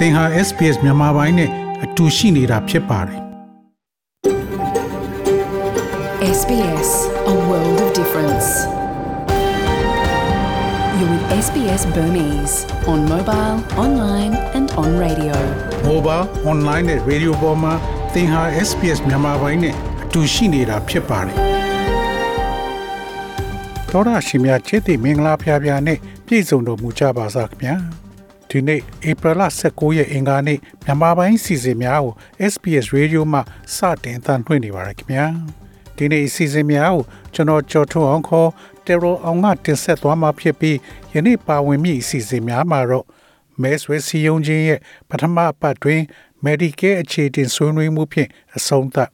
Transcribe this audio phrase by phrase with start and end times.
[0.00, 1.50] သင်ဟာ SPS မြန်မာပိုင်းနဲ့
[1.84, 3.20] အတူရှိနေတာဖြစ်ပါတယ်
[6.38, 6.90] SBS
[7.32, 8.48] A world of difference.
[10.96, 12.56] You're with SBS Burmese
[12.92, 15.36] on mobile, online and on radio.
[15.90, 17.74] mobile online နဲ့ radio ပေါ်မှာ
[18.14, 19.74] သင်ဟာ SPS မြန်မာပိုင်းနဲ့
[20.04, 21.36] အတူရှိနေတာဖြစ်ပါတယ်
[23.92, 27.76] တော်ရရှိမြချစ်တိမင်္ဂလာဖျားဖျားနဲ့ပြည့်စုံတော်မူကြပါစားခင်ဗျာ
[28.50, 32.14] ဒီနေ့ဧပြီလ19ရက်အင်္ဂါနေ့မြန်မာပိုင်းစီစဉ်များကို
[32.52, 33.40] SPS Radio မှ
[33.74, 35.26] စတင်သံလွှင့်နေပါရခင်ဗျာ
[35.96, 37.02] ဒီနေ့စီစဉ်များကို
[37.34, 38.48] ကျွန်တော်ကြော်ထုတ်အောင်ခေါ်
[38.86, 40.76] တေရိုအောင်ကတင်ဆက်သွားမှာဖြစ်ပြီး
[41.14, 43.06] ယနေ့ပါဝင်မိအစီအစဉ်များမှာတော့
[43.62, 46.00] မဲဆွဲစီယုံချင်းရဲ့ပထမအပတ်တွင်
[46.44, 49.10] Medicare အခြေတင်ဆွေးနွေးမှုဖြင့်အဆုံးသတ်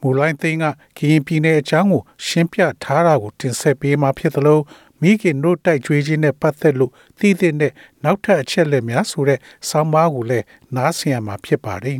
[0.00, 0.64] မူလိုင်းသိန်းက
[0.98, 4.60] ကရင်ပြည်နယ်အကြောင်းကိုရှင်းပြထားတာကိုတင်ဆက်ပေးမှာဖြစ်သလို
[5.00, 7.72] မိခင်တို့တိုက်ကြွေးခြင်းနဲ့ပတ်သက်လို့သိတဲ့နဲ့
[8.04, 10.44] နောက်ထပ်အချက်လက်များဆိုတဲ့ဆောင်းပါးကိုလည်း
[10.76, 11.98] နားဆင်ရမှာဖြစ်ပါတယ်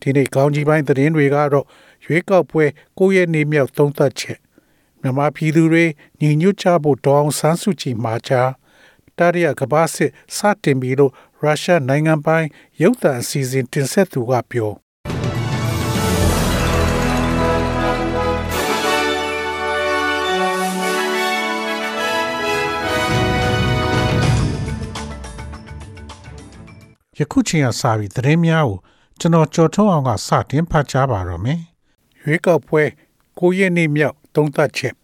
[0.00, 1.66] ဒီနေ့ကောင်းကြီးပိုင်းသတင်းတွေကတော့
[2.04, 2.64] ရွေးကောက်ပွဲ
[2.98, 4.38] ကိုယ့်ရဲ့နေမြောက်သုံးသက်ချက်
[5.00, 5.84] မြန်မာပြည်သူတွေ
[6.20, 8.42] ညီညွတ်ကြဖို့တောင်းဆန်းစုကြည်မှာချာ
[9.18, 12.46] တရရကဘာစစ်စတင်ပြီးတော့ရုရှားနိုင်ငံပိုင်
[12.82, 14.72] ရုပ်သံအစီအစဉ်တင်ဆက်သူကပြော
[27.18, 28.78] ယခုချိန်ကစပြီးသတင်းများကို
[29.18, 31.60] ကျွန်တော်ကြော်ထုတ်အောင်ကစတင်ဖတ်ကြားပါတော့မယ်။
[32.22, 32.82] ရွေးကောက်ပွဲ
[33.38, 34.94] ကိုရက်နေ့မြောက်သုံးသပ်ချက်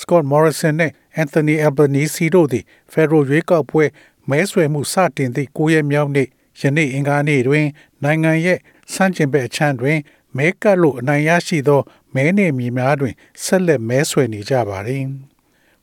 [0.00, 3.84] Scott Morrison နဲ့ Anthony Albanese တို့သည် Federal ရွေးကောက်ပွဲ
[4.30, 6.28] မဲဆွယ်မှုစတင်သည့်ကိုရက်မြောက်နေ့
[6.60, 7.66] ယနေ့အင်္ဂါနေ့တွင်
[8.04, 8.58] နိုင်ငံရဲ့
[8.92, 9.98] စန့်ကျင်ဘက်အချမ်းတွင်
[10.36, 11.80] မဲကပ်လို့အနိုင်ရရှိသော
[12.14, 15.04] မဲနေမည်များတွင်ဆက်လက်မဲဆွယ်နေကြပါသည်။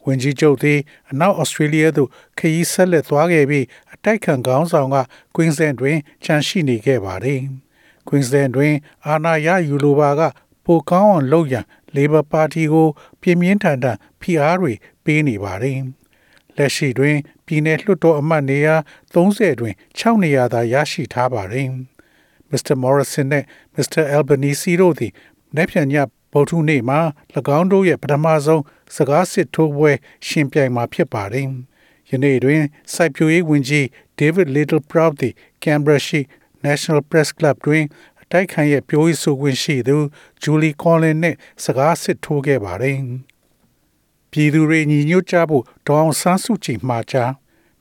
[0.08, 0.80] ဝင်ကြီးချုပ်သည်
[1.12, 3.66] အနောက်ဩစတြေးလျသို့ခရီးဆက်လက်သွားခဲ့ပြီး
[3.98, 4.96] အတိုက်ခံခေါင်းဆောင်က
[5.36, 7.42] ကွင်းစန်တွင်ခြံရှိနေခဲ့ပါသည်။
[8.08, 8.74] ကွင်းစန်တွင်
[9.06, 10.22] အာဏာရယူလိုပါက
[10.66, 12.88] ပိုကောင်းအောင်လုပ်ရန် Labor Party ကို
[13.22, 14.74] ပြင်းပြင်းထန်ထန်ဖိအားတွေ
[15.04, 15.80] ပေးနေပါသည်။
[16.58, 18.76] လက်ရှိတွင် ပြည်내လွှတ်တော်အမတ်နေရာ
[19.14, 21.70] 30တွင်6နေရာသာရရှိထားပါသည်။
[22.52, 22.76] Mr.
[22.84, 23.44] Morrison နဲ့
[23.76, 24.04] Mr.
[24.16, 25.12] Albanese တို့သည်
[25.56, 25.96] နေ့ပြန်ည
[26.34, 27.00] ဗုဒ္ဓနေ့မှာ၎
[27.58, 28.64] င်းတို့ရဲ့ပထမဆုံး
[28.96, 29.92] စကားစစ်ထိုးပွဲ
[30.28, 31.48] ရှင်ပြိုင်မှာဖြစ်ပါတယ်။
[32.10, 32.64] ယနေ့တွင်
[32.94, 33.86] စိုက်ပျိုးရေးဝန်ကြီး
[34.20, 36.22] David Littleproud သည် Canberra ရှိ
[36.66, 37.86] National Press Club တွင်
[38.22, 39.98] အတိုက်ခံရဲ့ပြောရေးဆိုခွင့်ရှိသူ
[40.44, 42.98] Julie Collins နဲ့စကားစစ်ထိုးခဲ့ပါတယ်။
[44.32, 47.32] ပြည်သူတွေညီညွတ်ကြဖို့ဒေါအောင်ဆန်းစုကြည်မှာကြား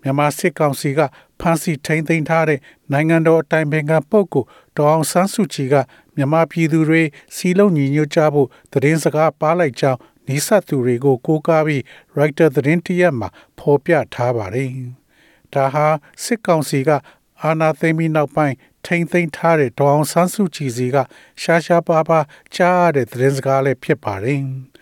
[0.02, 1.00] မြန်မာစစ်ကောင်စီက
[1.40, 2.60] ဖမ်းဆီးထိန်းသိမ်းထားတဲ့
[2.92, 5.74] နိုင်ငံတော်အတိုင်ပင်ခံပုဂ္ဂိုလ်ဒေါအောင်ဆန်းစုကြည်က
[6.16, 7.02] မြန်မာပြည်သူတွေ
[7.36, 9.98] စီလုံးညီညွတ်ကြဖို့သတင်းစကားပါလိုက်ကြောင်း
[10.28, 11.82] နေဆက်သူတွေကိုကိုးကားပြီး
[12.14, 13.28] Writer သတင်းတရက်မှာ
[13.58, 14.70] ဖော်ပြထားပါတယ်။
[15.54, 15.86] ဒါဟာ
[16.22, 16.90] စစ်ကောင်စီက
[17.42, 18.54] အာဏာသိမ်းပြီးနောက်ပိုင်း
[18.86, 20.96] ထိမ့်သိမ်းထားတဲ့ဒေါအောင်ဆန်းစုကြည်စီက
[21.42, 24.42] ရှားရှားပါးပါးကြားရတဲ့သတင်းစကားလည်းဖြစ်ပါတယ်။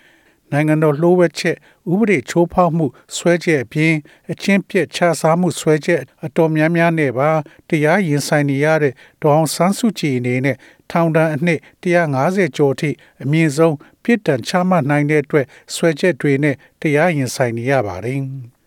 [0.52, 1.56] နိုင်ငံတော်လှိုးဝက်ချက်
[1.92, 3.94] ဥပဒေချိုးဖောက်မှုဆွဲချက်အပြင်
[4.30, 7.30] အချင်းပြက်ခြားစားမှုဆွဲချက်အတော်များများနဲ့ပါ
[7.68, 10.56] တရားရင်ဆိုင်နေရတဲ့ဒေါအောင်ဆန်းစုကြည်အနေနဲ့
[10.90, 12.90] ထောင်ဒဏ်အနှစ်150ကျော်ထိ
[13.22, 18.20] အမြင့်ဆုံး ပြစ်ဒဏ်ချမှတ်နိုင်တဲ့အတွက်ဆွဲချက်တွေနဲ့တရားရင်ဆိုင်နေရပါတယ်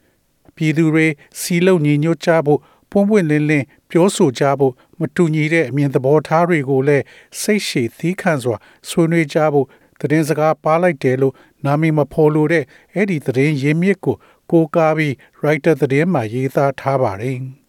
[0.55, 1.07] ။ပြည်သူတွေ
[1.39, 2.59] စီလုံညီညွတ်ကြဖို့
[2.91, 7.03] ပွင့်ပွင့်လင်းလင်းပြောဆိုကြဖို့မတူညီတဲ့အမြင်သဘောထားတွေကိုလည်း
[7.41, 8.57] စိတ်ရှည်သီးခံစွာ
[8.89, 9.67] ဆွေးနွေးကြဖို့
[9.99, 11.33] သတင်းစကားပါလိုက်တယ်လို့
[11.65, 14.15] နာမည်မဖော်လို့တဲ့အဲ့ဒီသတင်းရင်းမြစ်ကို
[14.51, 17.37] ကိုးကားပြီး writer သတင်းမှာရေးသားထားပါတယ်။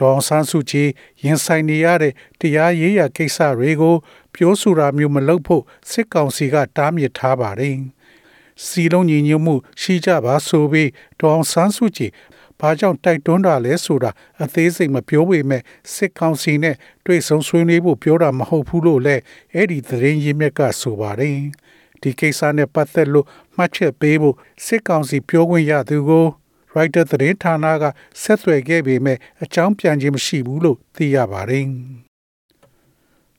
[0.00, 0.88] ဒေါန်ဆန်းစုကြည်
[1.24, 3.96] ရင်ဆိုင်နေရတဲ့တရားရေးရာကိစ္စတွေကို
[4.34, 7.76] ပြောဆိုတာမျိုးမလုပ်ဖို့စစ်ကောင်စီကတားမြစ်ထားပါတယ်။
[8.64, 12.12] စီလုံးညီညွတ်မှုရှိကြပါဆိုပြီးဒေါန်ဆန်းစုကြည်
[12.60, 14.10] ဘာကြောင့်တိုက်တွန်းတာလဲဆိုတာ
[14.42, 15.62] အသေးစိတ်မပြောပေမဲ့
[15.94, 16.76] စစ်ကောင်စီနဲ့
[17.06, 19.22] တွေ့ဆုံဆွေးနွေးဖို့ပြောတာမဟုတ်ဘူးလို့လည်း
[19.54, 21.38] အဲ့ဒီသတင်းရင်းမြစ်ကဆိုပါတယ်။
[22.02, 23.26] ဒီကိစ္စနဲ့ပတ်သက်လို့
[23.56, 26.26] မှတ်ချက်ပေးဖို့စစ်ကောင်စီပြောခွင့်ရသူကို
[26.72, 27.84] Writer သတင်းဌာနက
[28.22, 31.66] ဆက်သွယ်ခဲ့ပေမဲ့အကြောင်းပြန်ခြင်းမရှိဘူးလို့သိရပါတယ်။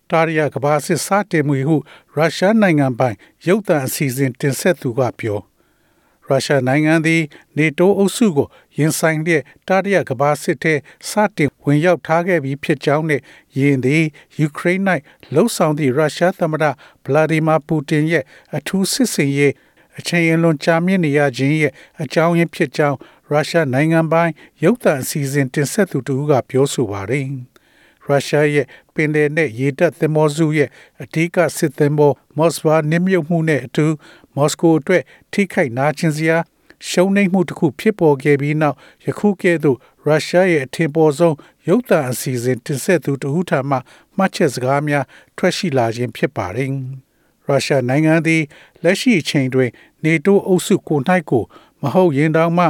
[0.09, 1.77] တာရီယာကဘာစစ်စတင်မှုဟု
[2.15, 3.15] ရုရှားနိုင်ငံပိုင်
[3.47, 5.39] ရုပ်သံအစီအစဉ်တင်ဆက်သူကပြော
[6.27, 7.21] ရုရှားနိုင်ငံသည်
[7.57, 10.73] နေတိုးအုပ်စုကိုရင်ဆိုင်တဲ့တတိယကမ္ဘာစစ်ထဲ
[11.09, 13.21] စတင်ဝင်ရောက်ထားခဲ့ပြီးဖြစ်ကြောင်းနဲ့
[13.57, 14.03] ယင်းသည်
[14.39, 14.83] ယူကရိန်း၌
[15.33, 16.65] လှုပ်ဆောင်သည့်ရုရှားသမ္မတ
[17.03, 18.23] ဗလာဒီမာပူတင်ရဲ့
[18.55, 19.53] အထူးစစ်စင်ရေး
[19.97, 22.97] အချိန်အလွန်ကြာမြင့်နေရခြင်းရဲ့အကြောင်းရင်းဖြစ်ကြောင်း
[23.31, 24.31] ရုရှားနိုင်ငံပိုင်
[24.63, 27.25] ရုပ်သံအစီအစဉ်တင်ဆက်သူတူကပြောဆိုပါတယ်။
[28.05, 30.69] ရုရှားရဲ့ပင်လယ်နဲ့ရေတပ်သင်္ဘောစုရဲ့
[31.01, 33.85] အထူးကစစ်သင်္ဘောမော်စဘာနစ်မြုပ်မှုနဲ့အတူ
[34.35, 35.03] မော်စကိုအတွက်
[35.33, 36.37] ထိခိုက်နာကျင်စရာ
[36.87, 41.35] ရှုံးနိမ့်မှုတစ်ခုဖြစ်ပေါ်ခဲ့ပြီးနောက်ယခုကဲ့သို့ရုရုရှားရဲ့အထင်ပေါ်ဆုံး
[41.67, 43.77] ရုပ်သံအစီအစဉ်တင်ဆက်သူတဦးထမှ
[44.17, 45.05] မှတ်ချက်စကားများ
[45.37, 46.69] ထွက်ရှိလာခြင်းဖြစ်ပါတယ်။
[47.47, 48.41] ရုရှားနိုင်ငံသည်
[48.83, 49.69] လက်ရှိအချိန်တွင်
[50.03, 50.99] နေတိုးအုပ်စုကို၌
[51.29, 51.43] ကို
[51.81, 52.65] မဟုတ်ရင်တောင်မှ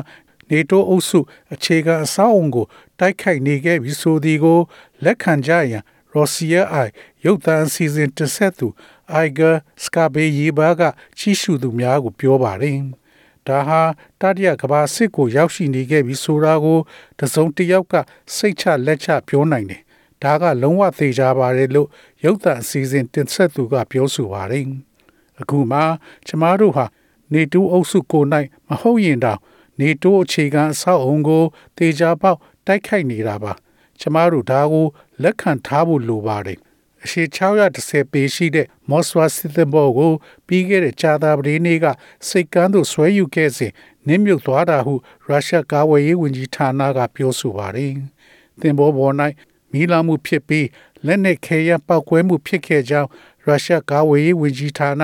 [0.49, 1.19] နေတိုးအုပ်စု
[1.53, 2.65] အခြေခံအဆောက်အုံကို
[2.99, 4.59] တိုက်ခိုက်နေခဲ့ပြီဆိုသည်ကို
[5.03, 6.91] လက်ခံကြရန်ရော်စီယာအိုင်
[7.25, 8.67] ရုပ်သံအစီအစဉ်တင်ဆက်သူ
[9.11, 9.51] အိုင်ဂါ
[9.83, 10.81] စကာဘေယီဘာက
[11.17, 12.77] ကြီးစုသူများကိုပြောပါတယ်။
[13.47, 13.81] ဒါဟာ
[14.21, 16.79] တတိယကဘာစစ်ကိုရောက်ရှိနေခဲ့ပြီဆိုတာကို
[17.19, 17.93] တစုံတစ်ယောက်က
[18.35, 19.81] စိတ်ချလက်ချပြောနိုင်တယ်။
[20.23, 21.87] ဒါကလုံးဝသေချာပါတယ်လို့
[22.23, 24.65] ရုပ်သံအစီအစဉ်တင်ဆက်သူကပြောဆိုပါတယ်။
[25.41, 25.79] အခုမှ
[26.27, 26.85] ကျမတို့ဟာ
[27.33, 29.39] နေတူးအုပ်စုကိုနိုင်မဟုတ်ရင်တောင်
[29.79, 31.43] နေတိုးအခြေခံအဆောက်အုံကို
[31.77, 32.37] တေချာပေါက်
[32.67, 33.53] တိုက်ခိုက်နေတာပါ။
[33.99, 34.85] ကျမတို့ဒါကို
[35.23, 36.59] လက်ခံထားဖို့လိုပါတယ်
[37.03, 40.13] အရှိ610ပေရှိတဲ့မော့စဝါစစ်သဘောကို
[40.47, 41.85] ပြီးခဲ့တဲ့ကြာသာပတေးနေ့က
[42.27, 43.71] စိတ်ကမ်းသို့ဆွဲယူခဲ့စဉ်
[44.07, 44.93] နင်းမြုပ်သွားတာဟု
[45.27, 47.93] ရုရှားကာဝေးရေးဝန်ကြီးဌာနကပြောဆိုပါတယ်။
[48.61, 49.13] သင်္ဘောပေါ်၌
[49.71, 50.67] မီးလောင်မှုဖြစ်ပြီး
[51.05, 53.09] လက်နက်ခဲယမ်းပောက်ကွဲမှုဖြစ်ခဲ့ကြောင်း
[53.45, 55.03] ရုရှားကာဝေးရေးဝန်ကြီးဌာန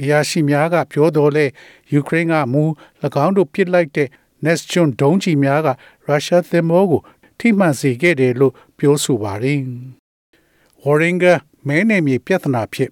[0.00, 1.46] အရာရှိများကပြောတော်လဲ
[1.92, 2.62] ယူကရိန်းကမူ၎
[3.24, 4.08] င်းတို့ပစ်လိုက်တဲ့
[4.44, 5.68] Nestron ဒုံးကျည်များက
[6.06, 7.00] ရုရှားသင်္ဘောကို
[7.38, 9.60] ထိမှန်စေခဲ့တယ်လို့ပြောဆိုပါတယ်။
[10.82, 12.90] Warringer မဲနယ်မြေပြဿနာဖြစ်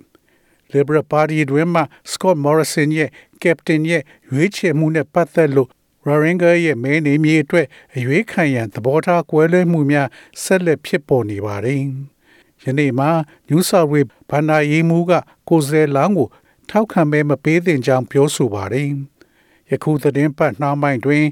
[0.72, 3.10] Liberal Party တွင်မှ Scott Morrison ရဲ့
[3.42, 4.02] Captain ရဲ့
[4.32, 5.69] ရွေးချယ်မှုနဲ့ပတ်သက်လို့
[6.06, 10.08] Warringer ရဲ့မဲနယ်မြေအတွက်အရွေးခံရန်သဘောထားကွဲလွဲမှုများ
[10.43, 11.82] ဆက်လက်ဖြစ်ပေါ်နေပါတယ်။
[12.64, 13.10] ယနေ့မှာ
[13.49, 15.12] New South Wales ဘန္နာရေးမှုက
[15.49, 16.28] ကိုယ်စားလှယ်လောင်းကို
[16.70, 18.88] ထောက်ခံမဲမပေးသင့်ကြောင်းပြောဆိုပါတယ်။
[19.70, 21.25] ယခုသတင်းပတ်နှောင်းပိုင်းတွင်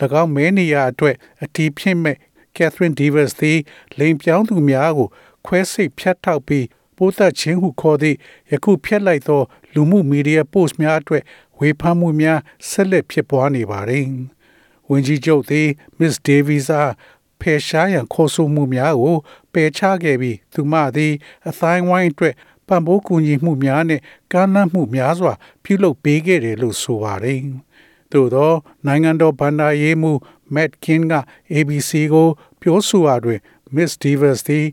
[0.22, 2.16] ၎င်းမဲနေရာအတွက်အတီးဖြစ်မဲ့
[2.56, 3.58] Catherine Devers သည်
[3.98, 5.08] လိန်ပြောင်းသူများကို
[5.46, 6.66] ခွဲစိတ်ဖြတ်ထောက်ပြီး
[6.98, 8.16] ပိုးသက်ခြင်းဟုခေါ်သည့်
[8.50, 9.42] ယခုဖြတ်လိုက်သော
[9.74, 11.22] လူမှုမီဒီယာ post များအတွက်
[11.58, 14.06] ဝေဖန်မှုများဆက်လက်ဖြစ်ပွားနေပါသည်။
[14.90, 15.66] ဝန်ကြီးချုပ်သည်
[15.98, 16.92] Miss Davies အား
[17.40, 19.16] ဖယ်ရှားရန်ခေါ်ဆိုမှုများကို
[19.52, 21.12] ပယ်ချခဲ့ပြီးသူမသည်
[21.48, 22.34] အတိုင်းဝိုင်းအတွက်
[22.68, 24.00] ပံ့ပိုးကူညီမှုများနဲ့
[24.32, 27.40] ကမ်းလှမ်းမှုများစွာ ပြုလုပ်ပေးခဲ့တယ်လို့ဆိုပါတယ်။
[28.12, 28.52] သို့သော
[28.86, 30.12] နိုင်ငံတော်ဗန္ဒာရေးမှု
[30.54, 31.14] Matt King က
[31.54, 32.28] ABC ကို
[32.60, 33.40] ပြောဆိုရာတွင်
[33.74, 34.66] Miss Davis သည်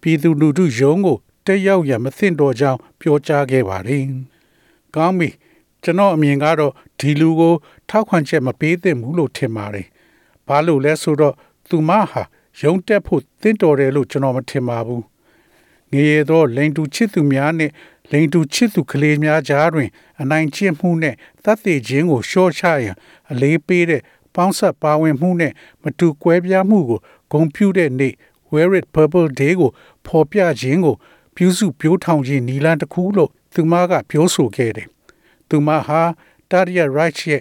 [0.00, 4.02] ပြည်သူလူထုရုံးကို တက်ရောက်ရမသင့်တော်ကြောင်းပြောကြားခဲ့ပါတယ်။
[4.94, 5.28] ကောင်းပြီ
[5.82, 7.54] ကျွန်တော်အမြင်ကတော့ဒီလူကို
[7.88, 9.86] ထောက်ခံချက်မပေးသင့်ဘူးလို့ထင်ပါတယ်။
[10.48, 11.34] ဘာလို့လဲဆိုတော့
[11.68, 12.22] သူမဟာ
[12.62, 15.02] ရုံတက်ဖို့တင့်တော်တယ်လို့ကျွန်တော်မထင်ပါဘူး။
[15.92, 17.70] ငရေသောလိန်တူချစ်သူများနဲ့
[18.12, 19.88] လိန်တူချစ်သူကလေးများကြားတွင်
[20.20, 21.14] အနိုင်ကျင့်မှုနဲ့
[21.44, 22.96] တတ်သိခြင်းကိုရှော့ချရန်
[23.30, 24.02] အလေးပေးတဲ့
[24.34, 25.52] ပေါင်းဆက်ပါဝင်မှုနဲ့
[25.82, 27.00] မတူကွဲပြားမှုကို
[27.32, 28.14] ဂုံပြူတဲ့နေ့
[28.52, 29.70] Wear It Purple Day ကို
[30.06, 30.96] ဖော်ပြခြင်းကို
[31.36, 34.88] ပြုစုပြောထောင်ခြင်းနီလန်းတစ်ခုလို့သူမကပြောဆိုခဲ့တယ်။
[35.48, 36.02] သူမဟာ
[36.50, 37.40] တာရီယာရိုက်ရဲ့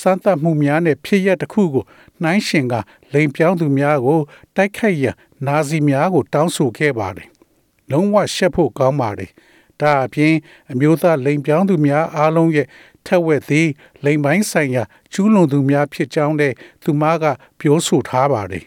[0.00, 1.84] စမ်းသပ်မှုများနဲ့ဖြစ်ရတစ်ခုကို
[2.22, 2.74] နှိုင်းရှင်က
[3.12, 4.20] လိန်ပြောင်းသူများကို
[4.56, 5.16] တိုက်ခိုက်ရန်
[5.46, 7.28] နာဇီများကို တောင်းဆိုခဲ့ပါတယ်။
[7.90, 9.30] လုံးဝရှက်ဖို့ကောင်းပါတယ်။
[9.80, 10.34] ဒါအပြင်
[10.72, 12.66] အမျိုးသားလိန်ပြောင်းသူများအားလုံးရဲ့
[13.06, 13.68] ထက်ဝက်သည်
[14.04, 14.82] လိန်ပိုင်းဆိုင်ရာ
[15.12, 16.52] ကျူးလွန်သူများဖြစ်ကြောင်းတဲ့
[16.84, 17.24] သူမက
[17.60, 18.64] ပြောဆိုထားပါတယ်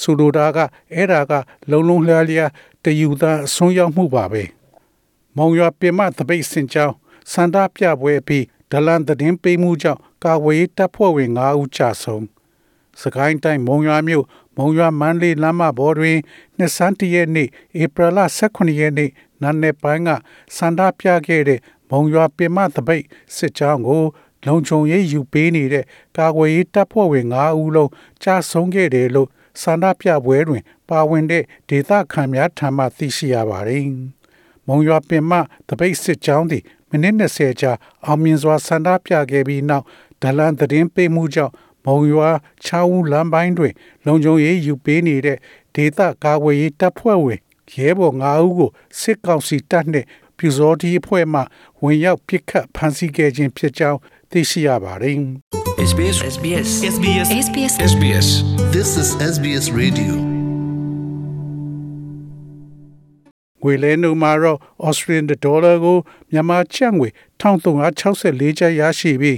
[0.00, 0.58] ဆိုလိုတာက
[0.94, 1.32] အဲ့ဒါက
[1.70, 2.50] လုံလုံလျားလျား
[2.84, 4.42] တယူသားအဆုံးရောက်မှုပါပဲ
[5.36, 6.94] မောင်ရွာပင်မတပိတ်စင်ကြောင်း
[7.32, 12.24] စန္ဒပြပွဲပြီးဒလန်သတင်းပေးမှုကြောင့်ကာဝေးတပ်ဖွဲ့ဝင်9ဦးကြာဆုံး
[13.02, 14.24] စကိုင်းတိုင်းမုံရွာမြို့
[14.56, 16.18] မုံရွာမန္တလေးလမ်းမပေါ်တွင်
[16.58, 17.48] နှစ်ဆန်းတရက်နေ့
[17.82, 18.18] ဧပြီလ
[18.52, 19.10] 18ရက်နေ့
[19.42, 20.10] နာနေပိုင်းက
[20.56, 23.04] စန္ဒပြခဲ့တဲ့မုံရွာပင်မတပိတ်
[23.36, 24.04] စစ်ကြောင်းကို
[24.46, 25.84] လုံခြုံရေးယူပေးနေတဲ့
[26.16, 27.90] ကာကွယ်ရေးတပ်ဖွဲ့ဝင်9ဦးလုံး
[28.22, 29.28] ကြာဆုံးခဲ့တယ်လို့
[29.62, 33.84] ဆန္ဒပြပွဲတွင် ပါဝင်တဲ့ဒေသခံများထံမှသိရှိရပါတယ်။
[34.66, 35.32] မုံရွာပင်မ
[35.68, 37.72] တပိတ်စစ်ကြောင်းသည်မိနစ်20ကြာ
[38.04, 39.84] အောင်မြင်စွာဆန္ဒပြခဲ့ပြီးနောက်
[40.22, 41.52] ဒလန်သတင်းပေးမှုကြောင့်
[41.84, 42.30] မုံရွာ
[42.64, 43.72] ချောင်းဦးလမ်းပိုင်းတွင်
[44.06, 45.38] လုံခြုံရေးယူပေးနေတဲ့
[45.74, 47.40] ဒေသကာကွယ်ရေးတပ်ဖွဲ့ဝင်
[47.74, 50.06] ရဲဘော်9ဦးကိုစစ်ကောင်စီတပ်နှင့်
[50.38, 51.40] ပြူစောတီအဖွဲ့မှ
[51.82, 53.98] ဝင်ရောက်ပစ်ခတ်ဖမ်းဆီးခဲ့ခြင်းဖြစ်ကြောင်း
[54.30, 55.18] သိရှိရပါတယ်။
[55.90, 58.28] SBS SBS SBS SBS SBS
[58.74, 60.14] This is SBS Radio.
[63.62, 65.98] ငွေလဲနှုန်းမှာတော့ Australian dollar ကို
[66.30, 67.08] မြန်မာကျပ်ငွေ
[67.40, 69.36] 1364ကျပ်ရရှိပြီး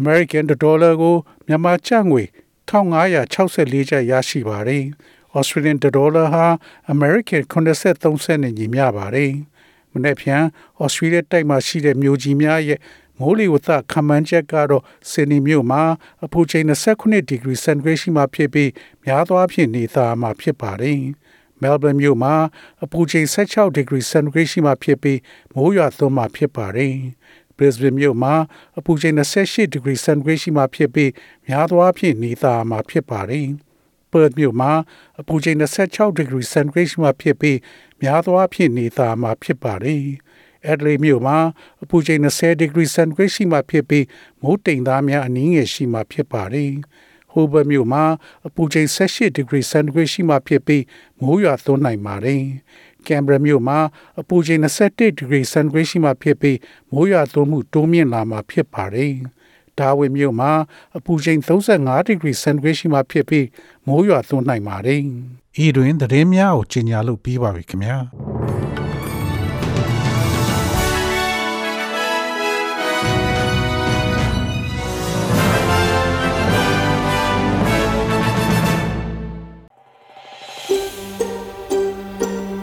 [0.00, 2.22] American dollar ကိုမြန်မာကျပ်ငွေ
[2.70, 4.84] 1564ကျပ်ရရှိပါတယ်။
[5.38, 6.46] Australian dollar ဟာ
[6.94, 9.32] American 83စက်နဲ့ညီမျှပါတယ်။
[9.94, 10.42] မနေ့ဖြန်
[10.84, 12.78] Australia တိုက်မှာရှိတဲ့မြို့ကြီးများရဲ့
[13.18, 15.82] မိုးလေဝသခန့်မှန်းချက်ကတော့ဆင်နီမြို့မှာ
[16.24, 18.70] အပူချိန်29ဒီဂရီစင်တီဂရိတ်ရှိမှဖြစ်ပြီး
[19.04, 21.00] များသောအားဖြင့်နေသားမှာဖြစ်ပါတယ်။
[21.60, 22.34] မဲလ်ဘန်မြို့မှာ
[22.84, 25.18] အပူချိန်16ဒီဂရီစင်တီဂရိတ်ရှိမှဖြစ်ပြီး
[25.54, 26.94] မိုးရွာသွန်းမှဖြစ်ပါတယ်။
[27.56, 28.34] Brisbane မြို့မှာ
[28.78, 31.10] အပူချိန်28ဒီဂရီစင်တီဂရိတ်ရှိမှဖြစ်ပြီး
[31.48, 33.48] များသောအားဖြင့်နေသားမှာဖြစ်ပါတယ်။
[34.14, 34.72] Perth မြို့မှာ
[35.20, 37.58] အပူချိန်26 degree centigrade ရှိမှဖြစ်ပြီး
[38.00, 40.04] များသောအားဖြင့်နေသားမှာဖြစ်ပါတယ်။
[40.70, 41.38] Adelaide မြို့မှာ
[41.82, 44.04] အပူချိန်20 degree centigrade ရှိမှဖြစ်ပြီး
[44.42, 46.72] မိုးတိမ်သားများအနည်းငယ်ရှိမှဖြစ်ပါတယ်။
[47.32, 48.04] Hobart မြို့မှာ
[48.46, 50.82] အပူချိန်18 degree centigrade ရှိမှဖြစ်ပြီး
[51.20, 52.42] မိုးရွာသွန်းနိုင်ပါတယ်။
[53.06, 53.78] Canberra မြို့မှာ
[54.20, 56.58] အပူချိန်21 degree centigrade ရှိမှဖြစ်ပြီး
[56.92, 59.14] မိုးရွာသွန်းမှုတိုးမြင့်လာမှာဖြစ်ပါတယ်။
[59.78, 60.52] ဒါဝင်မြို့မှာ
[60.96, 63.46] အပူချိန်35 degree centigrade ရှိမှဖြစ်ပြီး
[63.86, 65.00] မိုးရွာသွန်းနိုင်ပါတယ်။
[65.64, 67.98] ဤတွင်သတင်းများကိုကြီးညာလို့ပြီးပါပြီခင်ဗျာ။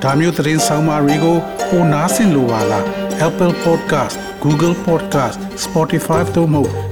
[0.04, 1.38] ။ဒါမျိုးသတင်းဆောင်မာတွေကို
[1.70, 2.86] ပိုနားဆင်လိုပါလား
[3.28, 6.91] Apple Podcast Google Podcast Spotify တို့မှာ